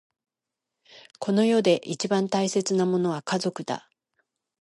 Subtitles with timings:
[1.19, 3.87] この世で一番大切なものは家族だ。